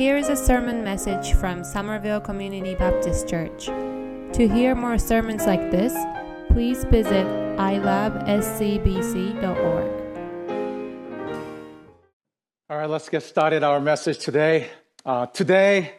[0.00, 3.66] Here is a sermon message from Somerville Community Baptist Church.
[3.66, 5.92] To hear more sermons like this,
[6.48, 7.26] please visit
[7.58, 8.20] ilabscbc.org.
[12.70, 14.68] All right, let's get started our message today.
[15.04, 15.92] Uh, today,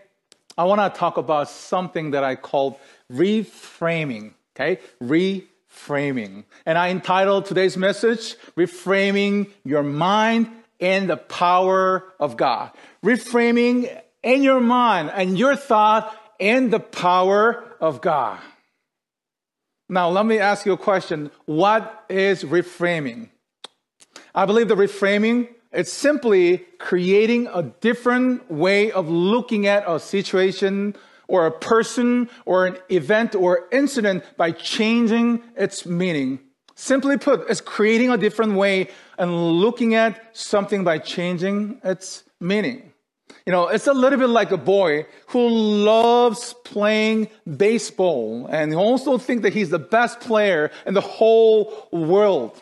[0.58, 2.80] I want to talk about something that I call
[3.12, 4.34] reframing.
[4.56, 10.50] Okay, reframing, and I entitled today's message "Reframing Your Mind
[10.82, 12.72] and the Power of God."
[13.06, 13.90] Reframing
[14.24, 18.40] in your mind and your thought and the power of God.
[19.88, 21.32] Now, let me ask you a question.
[21.46, 23.30] What is reframing?
[24.34, 30.96] I believe the reframing it's simply creating a different way of looking at a situation
[31.30, 36.40] or a person or an event or incident by changing its meaning.
[36.82, 42.92] Simply put, it's creating a different way and looking at something by changing its meaning.
[43.46, 49.20] You know, it's a little bit like a boy who loves playing baseball and also
[49.20, 52.60] think that he's the best player in the whole world.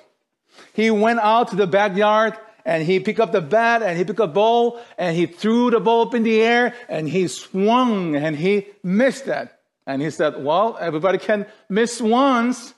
[0.74, 4.20] He went out to the backyard and he picked up the bat and he picked
[4.20, 8.36] up ball and he threw the ball up in the air and he swung and
[8.36, 9.62] he missed that.
[9.88, 12.74] And he said, well, everybody can miss once.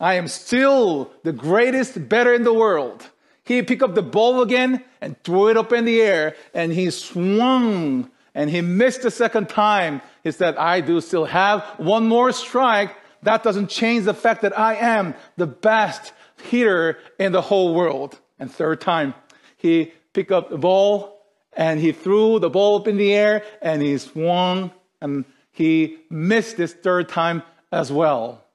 [0.00, 3.10] I am still the greatest better in the world.
[3.44, 6.90] He picked up the ball again and threw it up in the air and he
[6.90, 10.00] swung and he missed the second time.
[10.24, 12.96] He said, I do still have one more strike.
[13.22, 18.18] That doesn't change the fact that I am the best hitter in the whole world.
[18.38, 19.14] And third time,
[19.58, 21.20] he picked up the ball
[21.52, 24.70] and he threw the ball up in the air and he swung
[25.02, 28.46] and he missed this third time as well.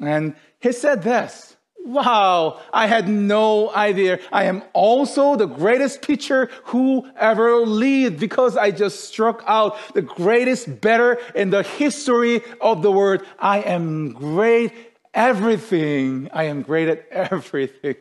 [0.00, 4.18] And he said this, Wow, I had no idea.
[4.30, 10.02] I am also the greatest pitcher who ever lived because I just struck out the
[10.02, 13.22] greatest better in the history of the world.
[13.38, 14.72] I am great
[15.14, 16.28] everything.
[16.32, 17.96] I am great at everything.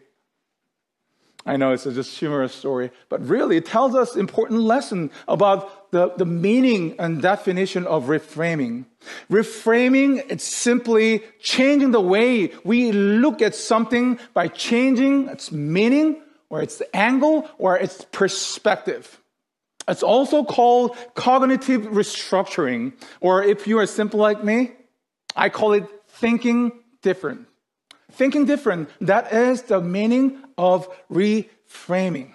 [1.47, 5.91] I know it's a just humorous story, but really it tells us important lesson about
[5.91, 8.84] the, the meaning and definition of reframing.
[9.31, 16.62] Reframing, it's simply changing the way we look at something by changing its meaning or
[16.62, 19.22] its angle or its perspective.
[19.88, 22.91] It's also called cognitive restructuring,
[23.22, 24.74] or if you are simple like me,
[25.34, 27.47] I call it thinking different.
[28.12, 32.31] Thinking different, that is the meaning of reframing.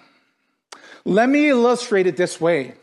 [1.05, 2.75] Let me illustrate it this way.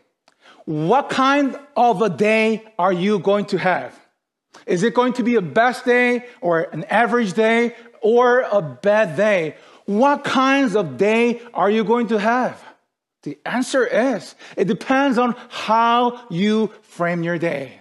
[0.64, 3.98] What kind of a day are you going to have?
[4.66, 9.16] Is it going to be a best day or an average day or a bad
[9.16, 9.56] day?
[9.86, 12.62] What kinds of day are you going to have?
[13.22, 17.80] The answer is it depends on how you frame your day.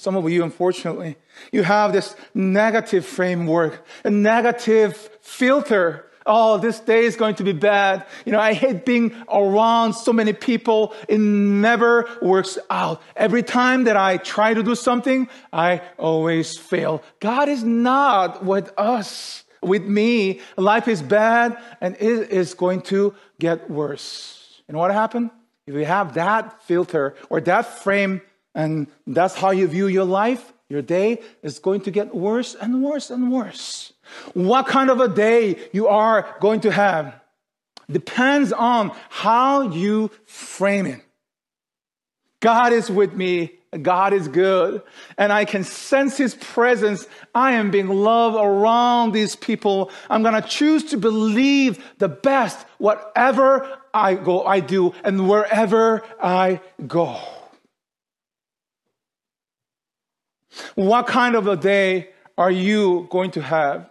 [0.00, 1.16] Some of you, unfortunately,
[1.52, 6.06] you have this negative framework, a negative filter.
[6.24, 8.06] Oh, this day is going to be bad.
[8.24, 10.94] You know, I hate being around so many people.
[11.06, 13.02] It never works out.
[13.14, 17.02] Every time that I try to do something, I always fail.
[17.20, 20.40] God is not with us, with me.
[20.56, 24.62] Life is bad and it is going to get worse.
[24.66, 25.30] And what happened?
[25.66, 28.22] If you have that filter or that frame
[28.54, 32.82] and that's how you view your life, your day is going to get worse and
[32.82, 33.92] worse and worse.
[34.34, 37.20] What kind of a day you are going to have
[37.90, 41.00] depends on how you frame it.
[42.40, 43.52] God is with me.
[43.82, 44.82] God is good.
[45.16, 47.06] And I can sense His presence.
[47.34, 49.90] I am being loved around these people.
[50.08, 56.02] I'm going to choose to believe the best, whatever I go, I do, and wherever
[56.20, 57.20] I go.
[60.74, 63.90] What kind of a day are you going to have?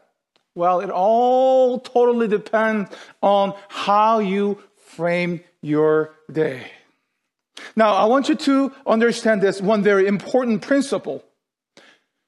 [0.56, 2.90] Well, it all totally depends
[3.22, 6.72] on how you frame your day.
[7.76, 11.24] Now, I want you to understand this one very important principle.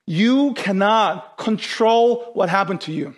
[0.07, 3.15] You cannot control what happened to you,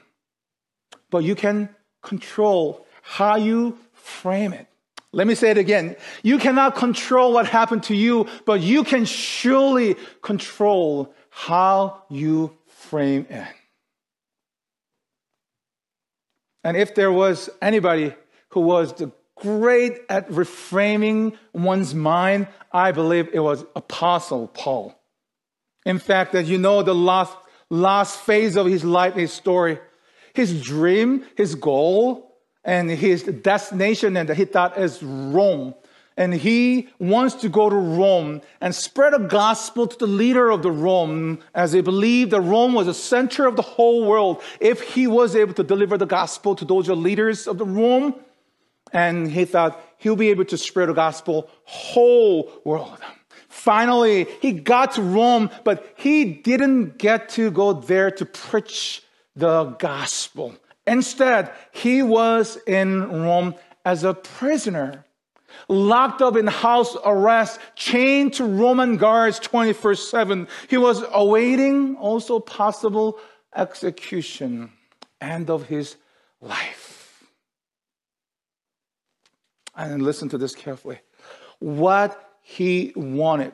[1.10, 1.70] but you can
[2.02, 4.68] control how you frame it.
[5.16, 5.96] Let me say it again.
[6.24, 13.28] You cannot control what happened to you, but you can surely control how you frame
[13.30, 13.48] it.
[16.64, 18.16] And if there was anybody
[18.50, 19.04] who was
[19.36, 25.00] great at reframing one's mind, I believe it was Apostle Paul.
[25.86, 27.36] In fact, as you know, the last,
[27.70, 29.80] last phase of his life, his story,
[30.34, 32.33] his dream, his goal
[32.64, 35.76] and his destination and he thought is Rome.
[36.16, 40.62] and he wants to go to Rome and spread a gospel to the leader of
[40.62, 44.42] the Rome as they believed that Rome was the center of the whole world.
[44.60, 48.16] If he was able to deliver the gospel to those leaders of the Rome,
[48.92, 53.00] and he thought he'll be able to spread the gospel whole world.
[53.50, 59.02] Finally, he got to Rome, but he didn't get to go there to preach
[59.36, 60.56] the gospel.
[60.86, 65.06] Instead, he was in Rome as a prisoner
[65.68, 70.48] locked up in house arrest, chained to Roman guards 24 7.
[70.68, 73.20] He was awaiting also possible
[73.56, 74.72] execution,
[75.22, 75.96] end of his
[76.42, 77.24] life.
[79.76, 81.00] And listen to this carefully.
[81.60, 83.54] What he wanted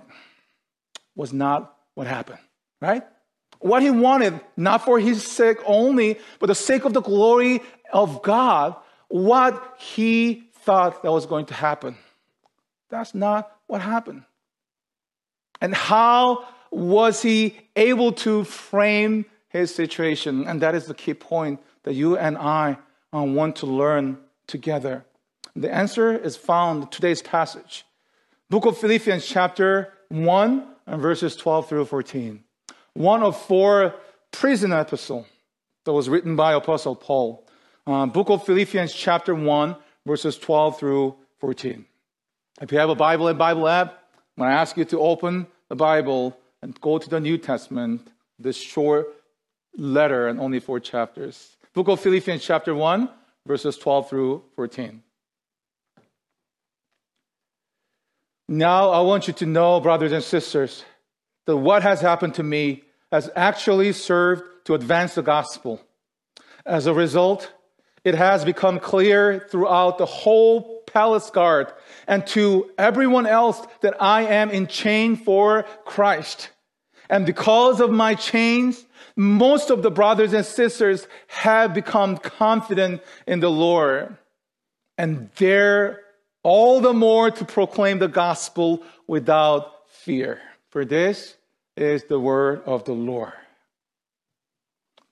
[1.15, 2.39] was not what happened,
[2.81, 3.03] right?
[3.59, 7.61] What he wanted, not for his sake only, but the sake of the glory
[7.91, 8.75] of God,
[9.09, 11.97] what he thought that was going to happen.
[12.89, 14.23] That's not what happened.
[15.61, 20.47] And how was he able to frame his situation?
[20.47, 22.77] And that is the key point that you and I
[23.13, 24.17] uh, want to learn
[24.47, 25.05] together.
[25.55, 27.85] The answer is found in today's passage.
[28.49, 32.43] Book of Philippians, chapter 1, and verses 12 through 14.
[32.93, 33.95] One of four
[34.31, 35.25] prison epistles
[35.85, 37.45] that was written by Apostle Paul.
[37.87, 39.75] Uh, Book of Philippians, chapter 1,
[40.05, 41.85] verses 12 through 14.
[42.61, 44.03] If you have a Bible and Bible app,
[44.37, 48.11] I'm going to ask you to open the Bible and go to the New Testament,
[48.37, 49.07] this short
[49.77, 51.55] letter and only four chapters.
[51.73, 53.09] Book of Philippians, chapter 1,
[53.47, 55.01] verses 12 through 14.
[58.47, 60.83] Now, I want you to know, brothers and sisters,
[61.49, 65.81] that what has happened to me has actually served to advance the gospel.
[66.63, 67.51] As a result,
[68.03, 71.73] it has become clear throughout the whole palace guard
[72.07, 76.51] and to everyone else that I am in chain for Christ.
[77.09, 78.85] And because of my chains,
[79.15, 84.15] most of the brothers and sisters have become confident in the Lord.
[84.99, 86.01] And dare
[86.43, 90.39] all the more to proclaim the gospel without fear.
[90.69, 91.35] For this
[91.79, 93.33] is the word of the Lord.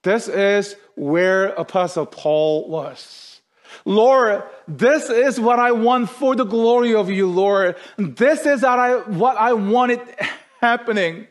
[0.02, 3.40] This is where Apostle Paul was.
[3.84, 7.76] Lord, this is what I want for the glory of you, Lord.
[7.96, 10.00] This is what I, what I wanted
[10.60, 11.26] happening.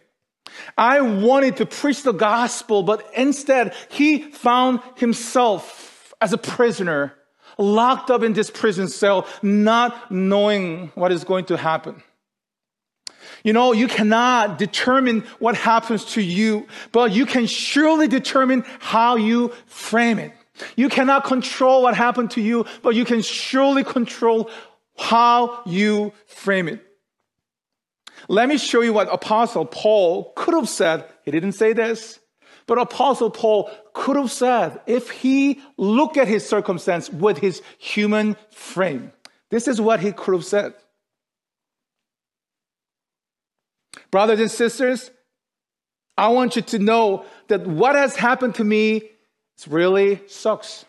[0.77, 7.13] I wanted to preach the gospel, but instead he found himself as a prisoner,
[7.57, 12.03] locked up in this prison cell, not knowing what is going to happen.
[13.47, 19.15] You know, you cannot determine what happens to you, but you can surely determine how
[19.15, 20.33] you frame it.
[20.75, 24.51] You cannot control what happened to you, but you can surely control
[24.97, 26.85] how you frame it.
[28.27, 31.05] Let me show you what Apostle Paul could have said.
[31.23, 32.19] He didn't say this,
[32.65, 38.35] but Apostle Paul could have said if he looked at his circumstance with his human
[38.51, 39.13] frame.
[39.51, 40.73] This is what he could have said.
[44.11, 45.11] Brothers and sisters,
[46.17, 49.09] I want you to know that what has happened to me
[49.67, 50.85] really sucks.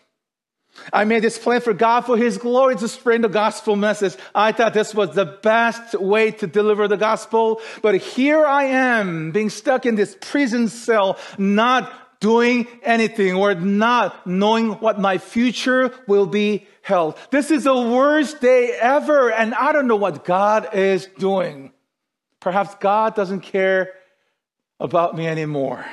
[0.93, 4.15] I made this plan for God for His glory to spread the gospel message.
[4.33, 7.61] I thought this was the best way to deliver the gospel.
[7.81, 14.27] But here I am being stuck in this prison cell, not doing anything or not
[14.27, 17.17] knowing what my future will be held.
[17.31, 19.31] This is the worst day ever.
[19.31, 21.71] And I don't know what God is doing.
[22.39, 23.91] Perhaps God doesn't care
[24.79, 25.85] about me anymore.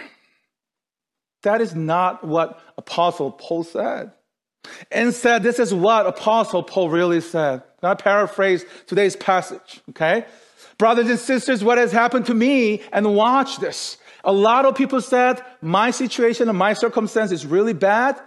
[1.43, 4.13] That is not what Apostle Paul said.
[4.91, 7.63] Instead, this is what Apostle Paul really said.
[7.83, 10.25] I paraphrase today's passage, okay?
[10.79, 13.97] Brothers and sisters, what has happened to me, and watch this.
[14.25, 18.21] A lot of people said, my situation and my circumstance is really bad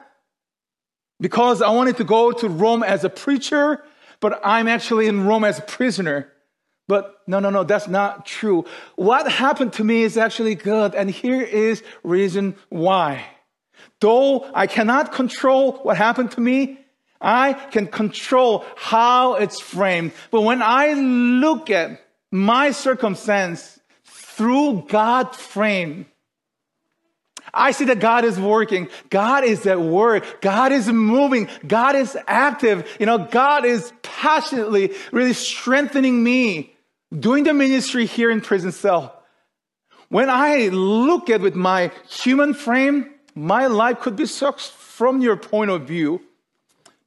[1.19, 3.83] because I wanted to go to Rome as a preacher,
[4.21, 6.31] but I'm actually in Rome as a prisoner.
[6.89, 8.65] But no, no, no, that's not true.
[8.95, 10.95] What happened to me is actually good.
[10.95, 13.27] And here is reason why.
[14.01, 16.79] Though I cannot control what happened to me,
[17.21, 20.13] I can control how it's framed.
[20.31, 26.07] But when I look at my circumstance through God frame,
[27.53, 28.89] I see that God is working.
[29.11, 30.41] God is at work.
[30.41, 31.49] God is moving.
[31.67, 32.89] God is active.
[32.99, 36.75] You know, God is passionately really strengthening me
[37.17, 39.23] doing the ministry here in prison cell,
[40.09, 45.37] when I look at with my human frame, my life could be sucked from your
[45.37, 46.21] point of view.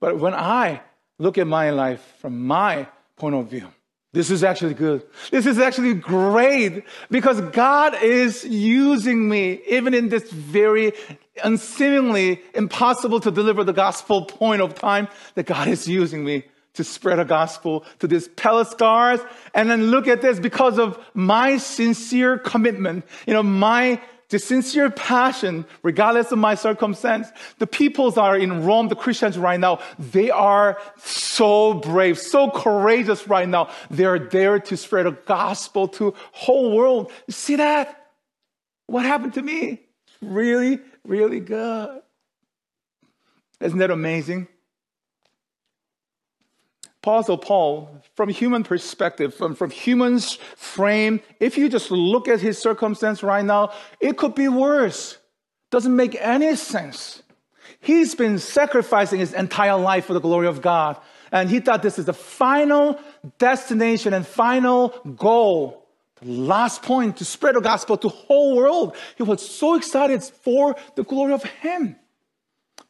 [0.01, 0.81] But when I
[1.19, 3.69] look at my life from my point of view,
[4.13, 5.03] This is actually good.
[5.31, 10.93] This is actually great because God is using me even in this very
[11.43, 16.45] unseemingly impossible to deliver the gospel point of time that God is using me
[16.75, 19.21] to spread a gospel to these palace scars.
[19.55, 24.01] And then look at this because of my sincere commitment, you know, my
[24.33, 27.29] the sincere passion, regardless of my circumstance.
[27.59, 33.29] The peoples are in Rome, the Christians right now, they are so brave, so courageous
[33.29, 33.69] right now.
[33.91, 37.13] They're there to spread a gospel to whole world.
[37.29, 38.09] See that?
[38.87, 39.83] What happened to me?
[40.23, 42.01] Really, really good.
[43.61, 44.49] Isn't that amazing?
[47.03, 52.59] Apostle Paul, from human perspective, from, from human's frame, if you just look at his
[52.59, 55.19] circumstance right now, it could be worse.
[55.73, 57.25] Doesn't make any sense.
[57.81, 60.97] He's been sacrificing his entire life for the glory of God.
[61.33, 63.01] And he thought this is the final
[63.37, 65.89] destination and final goal.
[66.21, 68.95] The last point to spread the gospel to whole world.
[69.17, 71.97] He was so excited for the glory of him.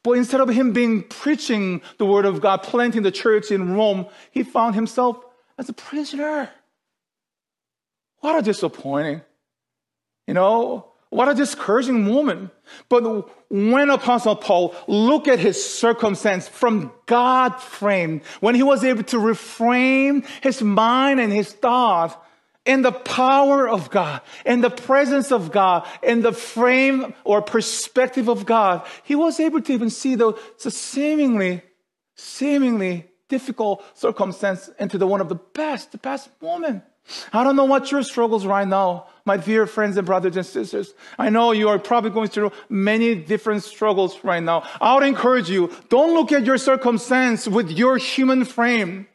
[0.04, 4.06] But instead of him being preaching the word of God, planting the church in Rome,
[4.30, 5.24] he found himself
[5.58, 6.50] as a prisoner.
[8.18, 9.22] What a disappointing.
[10.26, 12.50] You know, what a discouraging moment.
[12.88, 19.02] But when Apostle Paul looked at his circumstance from God frame, when he was able
[19.04, 22.24] to reframe his mind and his thought
[22.64, 28.28] in the power of God, in the presence of God, in the frame or perspective
[28.28, 31.62] of God, he was able to even see the, the seemingly,
[32.14, 36.84] seemingly difficult circumstance into the one of the best, the best moment.
[37.32, 40.94] I don't know what your struggles right now, my dear friends and brothers and sisters.
[41.18, 44.62] I know you are probably going through many different struggles right now.
[44.80, 49.08] I would encourage you, don't look at your circumstance with your human frame,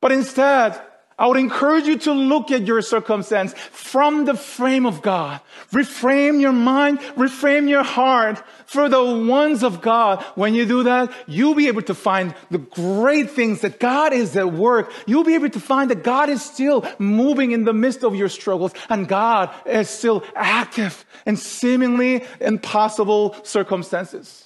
[0.00, 0.80] but instead,
[1.16, 5.40] I would encourage you to look at your circumstance from the frame of God.
[5.70, 10.22] Reframe your mind, reframe your heart for the ones of God.
[10.34, 14.36] When you do that, you'll be able to find the great things that God is
[14.36, 14.92] at work.
[15.06, 18.28] You'll be able to find that God is still moving in the midst of your
[18.28, 24.43] struggles and God is still active in seemingly impossible circumstances.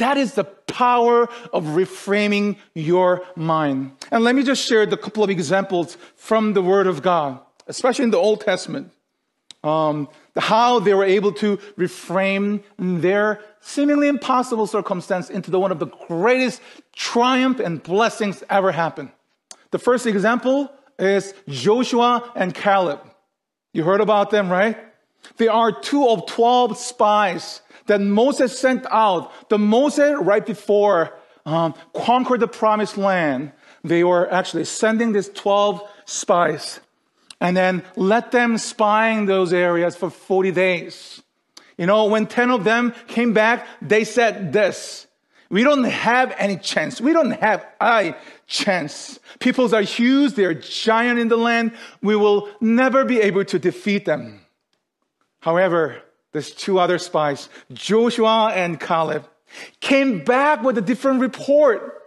[0.00, 3.92] That is the power of reframing your mind.
[4.10, 8.04] And let me just share a couple of examples from the Word of God, especially
[8.04, 8.92] in the Old Testament.
[9.62, 15.78] Um, how they were able to reframe their seemingly impossible circumstance into the one of
[15.78, 16.62] the greatest
[16.96, 19.10] triumph and blessings ever happened.
[19.70, 23.00] The first example is Joshua and Caleb.
[23.74, 24.78] You heard about them, right?
[25.36, 27.60] They are two of 12 spies
[27.90, 33.50] that Moses sent out, the Moses right before um, conquered the promised land,
[33.82, 36.78] they were actually sending these 12 spies
[37.40, 41.20] and then let them spying those areas for 40 days.
[41.76, 45.08] You know, when 10 of them came back, they said this.
[45.48, 47.00] We don't have any chance.
[47.00, 48.14] We don't have a
[48.46, 49.18] chance.
[49.40, 50.34] Peoples are huge.
[50.34, 51.72] They're giant in the land.
[52.02, 54.42] We will never be able to defeat them.
[55.40, 59.26] However, there's two other spies, Joshua and Caleb,
[59.80, 62.02] came back with a different report.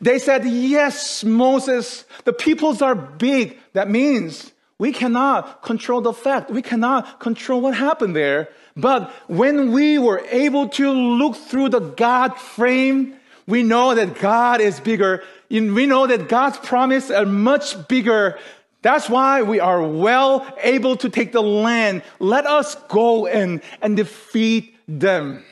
[0.00, 3.58] They said, yes, Moses, the peoples are big.
[3.72, 6.50] That means we cannot control the fact.
[6.50, 8.48] We cannot control what happened there.
[8.76, 14.60] But when we were able to look through the God frame, we know that God
[14.60, 15.22] is bigger.
[15.50, 18.38] We know that God's promise are much bigger
[18.86, 22.04] that's why we are well able to take the land.
[22.20, 25.44] Let us go in and defeat them.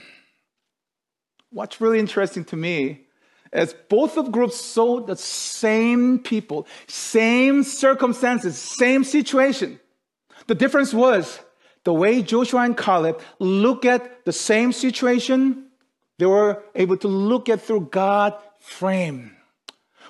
[1.50, 3.06] What's really interesting to me
[3.52, 9.80] is both of groups saw the same people, same circumstances, same situation.
[10.46, 11.40] The difference was
[11.82, 15.66] the way Joshua and Caleb look at the same situation,
[16.18, 19.36] they were able to look at through God frame.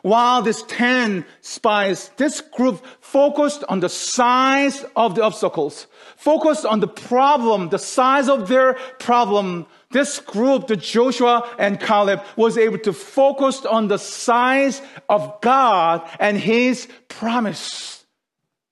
[0.04, 5.86] While these 10 spies, this group focused on the size of the obstacles,
[6.18, 9.64] focused on the problem, the size of their problem.
[9.92, 16.06] This group, the Joshua and Caleb, was able to focus on the size of God
[16.20, 18.04] and his promise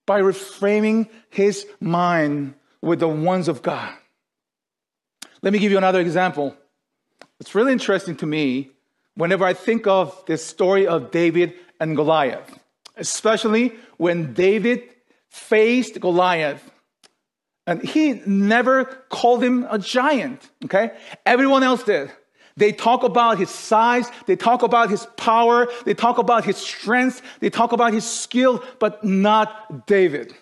[0.04, 3.94] by reframing his mind with the ones of God.
[5.40, 6.54] Let me give you another example.
[7.40, 8.71] It's really interesting to me
[9.14, 12.58] whenever I think of this story of David and Goliath,
[12.96, 14.82] especially when David
[15.28, 16.70] faced Goliath.
[17.66, 20.92] And he never called him a giant, okay?
[21.24, 22.10] Everyone else did.
[22.56, 27.22] They talk about his size, they talk about his power, they talk about his strength,
[27.40, 30.34] they talk about his skill, but not David.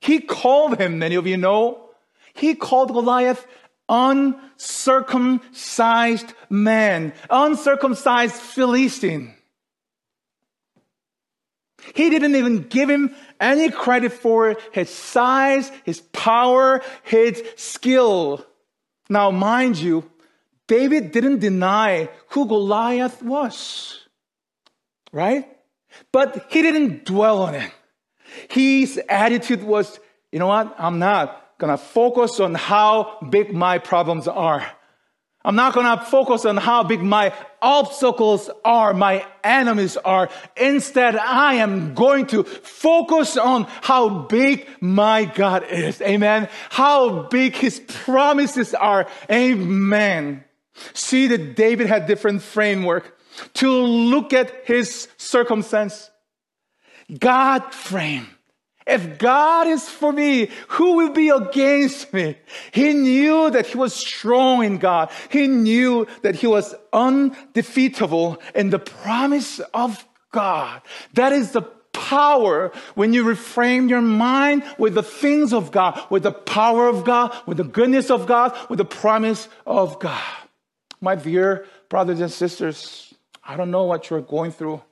[0.00, 1.90] He called him, many of you know,
[2.34, 3.46] he called Goliath
[3.90, 9.34] uncircumcised man, uncircumcised Philistine.
[11.94, 18.46] He didn't even give him any credit for his size, his power, his skill.
[19.08, 20.08] Now, mind you,
[20.68, 24.06] David didn't deny who Goliath was,
[25.10, 25.48] right?
[26.12, 27.72] But he didn't dwell on it.
[28.50, 29.98] His attitude was,
[30.30, 30.72] you know what?
[30.78, 34.66] I'm not going to focus on how big my problems are.
[35.42, 40.28] I'm not going to focus on how big my obstacles are, my enemies are.
[40.56, 46.02] Instead, I am going to focus on how big my God is.
[46.02, 46.48] Amen.
[46.68, 49.06] How big his promises are.
[49.30, 50.44] Amen.
[50.92, 53.18] See that David had different framework
[53.54, 56.10] to look at his circumstance.
[57.18, 58.26] God frame.
[58.86, 62.36] If God is for me, who will be against me?
[62.72, 65.10] He knew that he was strong in God.
[65.28, 70.82] He knew that he was undefeatable in the promise of God.
[71.14, 76.22] That is the power when you reframe your mind with the things of God, with
[76.22, 80.22] the power of God, with the goodness of God, with the promise of God.
[81.00, 83.12] My dear brothers and sisters,
[83.44, 84.82] I don't know what you're going through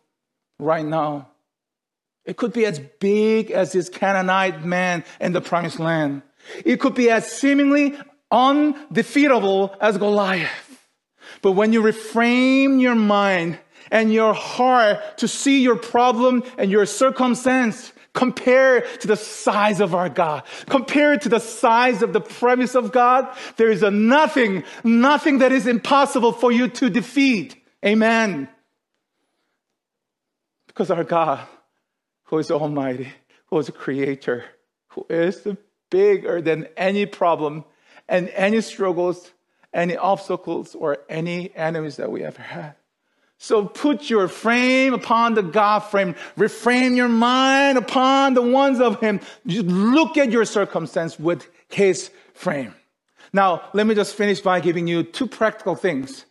[0.58, 1.28] right now.
[2.28, 6.20] It could be as big as this Canaanite man in the promised land.
[6.62, 7.98] It could be as seemingly
[8.30, 10.86] undefeatable as Goliath.
[11.40, 13.58] But when you reframe your mind
[13.90, 19.94] and your heart to see your problem and your circumstance compared to the size of
[19.94, 24.64] our God, compared to the size of the promise of God, there is a nothing,
[24.84, 27.56] nothing that is impossible for you to defeat.
[27.82, 28.50] Amen.
[30.66, 31.46] Because our God
[32.28, 33.12] who is almighty,
[33.46, 34.44] who is a creator,
[34.88, 35.46] who is
[35.90, 37.64] bigger than any problem
[38.08, 39.30] and any struggles,
[39.72, 42.74] any obstacles, or any enemies that we ever had.
[43.38, 46.14] So put your frame upon the God frame.
[46.36, 49.20] Reframe your mind upon the ones of Him.
[49.46, 52.74] Just look at your circumstance with His frame.
[53.32, 56.26] Now, let me just finish by giving you two practical things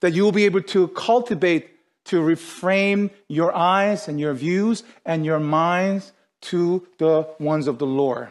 [0.00, 1.77] that you will be able to cultivate
[2.08, 7.86] to reframe your eyes and your views and your minds to the ones of the
[7.86, 8.28] Lord.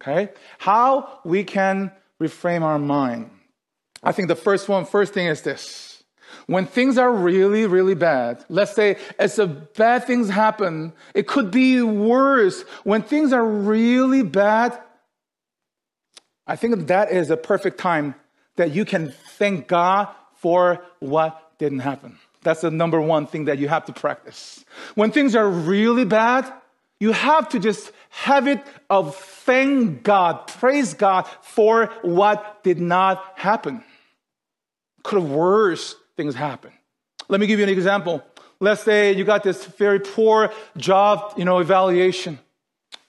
[0.00, 0.32] Okay?
[0.58, 3.30] How we can reframe our mind.
[4.02, 6.02] I think the first one, first thing is this.
[6.46, 11.50] When things are really, really bad, let's say as the bad things happen, it could
[11.50, 12.62] be worse.
[12.82, 14.78] When things are really bad,
[16.46, 18.14] I think that is a perfect time
[18.56, 22.18] that you can thank God for what didn't happen.
[22.44, 24.64] That's the number one thing that you have to practice.
[24.94, 26.52] When things are really bad,
[27.00, 33.24] you have to just have it of thank God, praise God for what did not
[33.36, 33.82] happen.
[35.02, 36.72] Could have worse things happen.
[37.28, 38.22] Let me give you an example.
[38.60, 42.38] Let's say you got this very poor job, you know, evaluation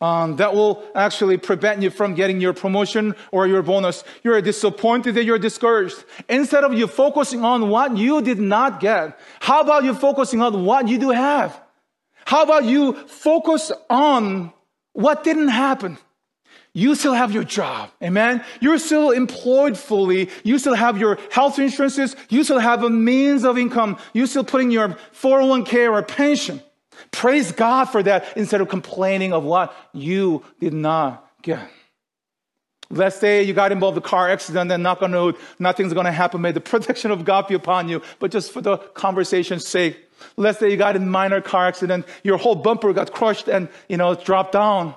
[0.05, 4.03] um, that will actually prevent you from getting your promotion or your bonus.
[4.23, 5.97] You're disappointed that you're discouraged.
[6.29, 10.63] Instead of you focusing on what you did not get, how about you focusing on
[10.63, 11.59] what you do have?
[12.25, 14.53] How about you focus on
[14.93, 15.97] what didn't happen?
[16.73, 17.89] You still have your job.
[18.03, 18.43] Amen.
[18.59, 20.29] You're still employed fully.
[20.43, 22.15] You still have your health insurances.
[22.29, 23.97] You still have a means of income.
[24.13, 24.89] You still putting your
[25.19, 26.61] 401k or pension.
[27.11, 31.69] Praise God for that instead of complaining of what you did not get.
[32.89, 36.05] Let's say you got involved in a car accident and knock on wood, nothing's going
[36.05, 36.41] to happen.
[36.41, 38.01] May the protection of God be upon you.
[38.19, 39.97] But just for the conversation's sake,
[40.37, 43.69] let's say you got in a minor car accident, your whole bumper got crushed and,
[43.89, 44.93] you know, dropped down.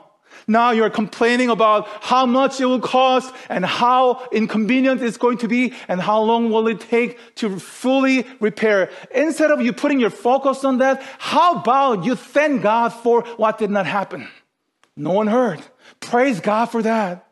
[0.46, 5.48] Now you're complaining about how much it will cost and how inconvenient it's going to
[5.48, 8.90] be and how long will it take to fully repair.
[9.14, 13.58] Instead of you putting your focus on that, how about you thank God for what
[13.58, 14.28] did not happen?
[14.96, 15.60] No one heard.
[16.00, 17.26] Praise God for that.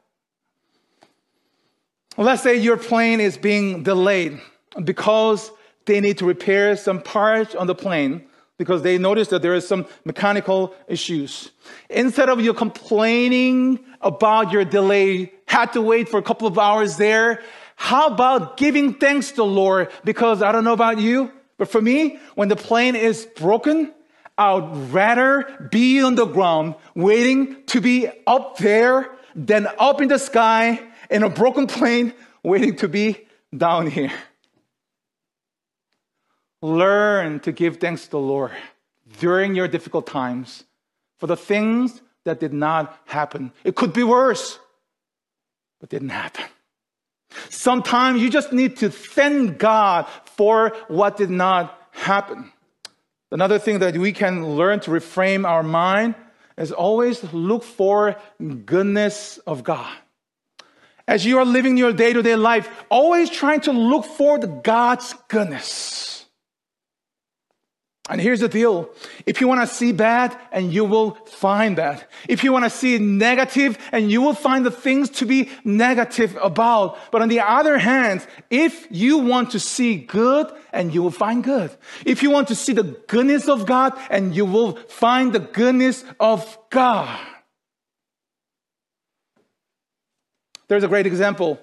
[2.16, 4.40] Let's say your plane is being delayed
[4.82, 5.50] because
[5.84, 8.25] they need to repair some parts on the plane
[8.58, 11.50] because they noticed that there is some mechanical issues.
[11.90, 16.96] Instead of you complaining about your delay, had to wait for a couple of hours
[16.96, 17.42] there,
[17.76, 19.90] how about giving thanks to the Lord?
[20.04, 23.92] Because I don't know about you, but for me, when the plane is broken,
[24.38, 30.08] I would rather be on the ground waiting to be up there than up in
[30.08, 34.12] the sky in a broken plane waiting to be down here.
[36.62, 38.52] Learn to give thanks to the Lord
[39.18, 40.64] during your difficult times
[41.18, 43.52] for the things that did not happen.
[43.64, 44.58] It could be worse,
[45.80, 46.44] but didn't happen.
[47.50, 52.52] Sometimes you just need to thank God for what did not happen.
[53.30, 56.14] Another thing that we can learn to reframe our mind
[56.56, 58.16] is always look for
[58.64, 59.92] goodness of God.
[61.08, 65.14] As you are living your day to day life, always trying to look for God's
[65.28, 66.15] goodness.
[68.08, 68.88] And here's the deal.
[69.26, 72.08] If you want to see bad, and you will find that.
[72.28, 76.38] If you want to see negative, and you will find the things to be negative
[76.40, 76.98] about.
[77.10, 81.42] But on the other hand, if you want to see good, and you will find
[81.42, 81.76] good.
[82.04, 86.04] If you want to see the goodness of God, and you will find the goodness
[86.20, 87.18] of God.
[90.68, 91.58] There's a great example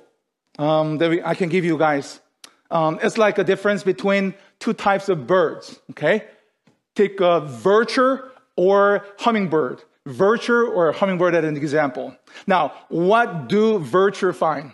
[0.60, 2.20] um, that we, I can give you guys.
[2.70, 6.26] Um, it's like a difference between two types of birds, okay?
[6.96, 9.84] Take a vulture or hummingbird.
[10.06, 12.16] Vulture or hummingbird as an example.
[12.46, 14.74] Now, what do vulture find?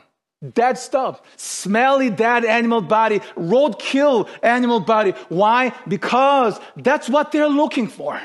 [0.54, 5.12] Dead stuff, smelly dead animal body, roadkill animal body.
[5.28, 5.74] Why?
[5.88, 8.22] Because that's what they're looking for.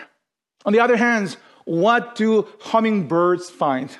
[0.64, 3.96] On the other hand, what do hummingbirds find?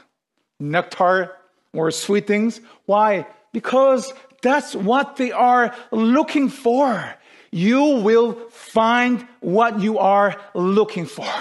[0.61, 1.33] Nectar
[1.73, 2.61] or sweet things.
[2.87, 3.27] Why?
[3.53, 7.17] Because that's what they are looking for
[7.55, 11.33] you will find what you are looking for.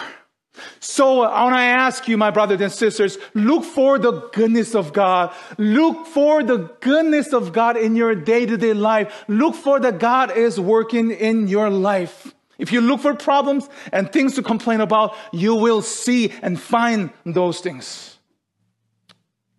[0.79, 4.93] So I want to ask you, my brothers and sisters, look for the goodness of
[4.93, 5.33] God.
[5.57, 9.25] Look for the goodness of God in your day to day life.
[9.27, 12.35] Look for that God is working in your life.
[12.59, 17.09] If you look for problems and things to complain about, you will see and find
[17.25, 18.19] those things.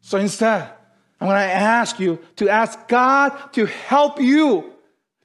[0.03, 0.71] So instead,
[1.21, 4.74] I'm going to ask you to ask God to help you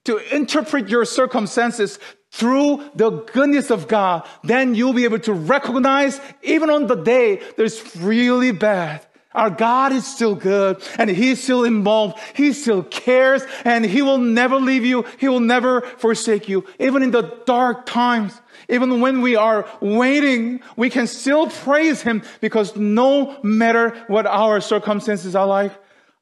[0.06, 2.00] to interpret your circumstances
[2.32, 7.42] through the goodness of God, then you'll be able to recognize, even on the day
[7.58, 12.20] there's really bad, our God is still good and He's still involved.
[12.34, 15.06] He still cares and He will never leave you.
[15.20, 16.66] He will never forsake you.
[16.80, 22.24] Even in the dark times, even when we are waiting, we can still praise Him
[22.42, 25.74] because no matter what our circumstances are like,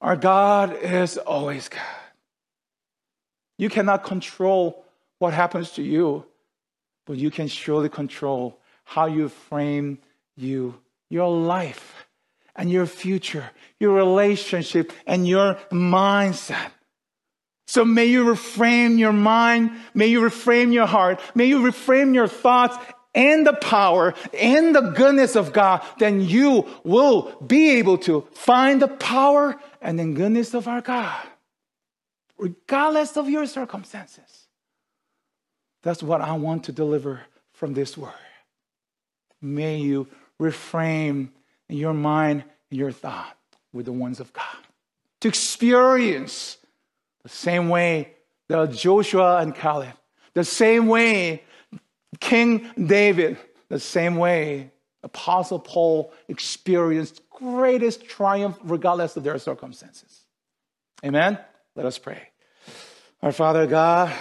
[0.01, 1.79] our God is always good.
[3.57, 4.85] You cannot control
[5.19, 6.25] what happens to you,
[7.05, 9.99] but you can surely control how you frame
[10.35, 10.75] you,
[11.09, 12.05] your life
[12.55, 16.71] and your future, your relationship and your mindset.
[17.65, 22.27] So may you reframe your mind, may you reframe your heart, may you reframe your
[22.27, 22.77] thoughts
[23.13, 28.81] and the power and the goodness of God, then you will be able to find
[28.81, 31.27] the power and the goodness of our God
[32.37, 34.47] regardless of your circumstances.
[35.83, 37.21] That's what I want to deliver
[37.53, 38.13] from this word.
[39.41, 40.07] May you
[40.39, 41.29] reframe
[41.69, 43.37] your mind and your thought
[43.73, 44.45] with the ones of God.
[45.21, 46.57] To experience
[47.23, 48.13] the same way
[48.47, 49.93] that Joshua and Caleb,
[50.33, 51.43] the same way
[52.19, 53.37] King David,
[53.69, 54.71] the same way
[55.03, 60.25] Apostle Paul experienced greatest triumph regardless of their circumstances.
[61.05, 61.37] Amen.
[61.77, 62.29] Let us pray.
[63.21, 64.11] Our Father God,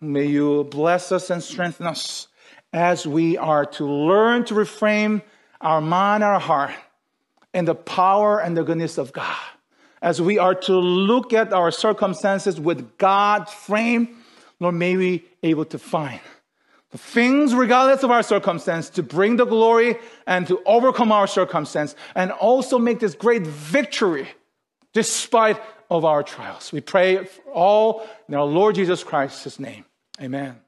[0.00, 2.28] may you bless us and strengthen us
[2.72, 5.20] as we are to learn to reframe
[5.60, 6.70] our mind, our heart,
[7.52, 9.36] in the power and the goodness of God.
[10.00, 14.22] As we are to look at our circumstances with God's frame,
[14.60, 16.20] Lord, may we able to find
[16.92, 19.96] the things, regardless of our circumstance, to bring the glory
[20.28, 24.28] and to overcome our circumstance, and also make this great victory
[24.92, 26.72] despite of our trials.
[26.72, 29.84] We pray all in our Lord Jesus Christ's name.
[30.20, 30.60] Amen.